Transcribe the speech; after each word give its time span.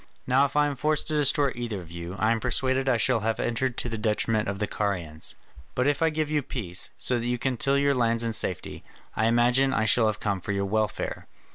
Now 0.25 0.45
if 0.45 0.55
I 0.55 0.65
am 0.65 0.75
forced 0.75 1.07
to 1.09 1.13
destroy 1.13 1.51
either 1.53 1.79
of 1.79 1.91
you, 1.91 2.15
I 2.17 2.31
am 2.31 2.39
persuaded 2.39 2.89
I 2.89 2.97
shall 2.97 3.19
have 3.19 3.39
entered 3.39 3.77
to 3.77 3.87
the 3.87 3.99
detriment 3.99 4.47
of 4.49 4.57
the 4.57 4.65
Carians. 4.65 5.35
But 5.75 5.85
if 5.85 6.01
I 6.01 6.09
give 6.09 6.27
you 6.27 6.41
peace, 6.41 6.89
so 6.97 7.19
that 7.19 7.27
you 7.27 7.37
can 7.37 7.55
till 7.55 7.77
your 7.77 7.93
lands 7.93 8.23
in 8.23 8.33
safety, 8.33 8.83
I 9.15 9.27
imagine 9.27 9.71
I 9.75 9.85
shall 9.85 10.07
have 10.07 10.19
come 10.19 10.41
for 10.41 10.53
your 10.53 10.65
welfare. 10.65 11.27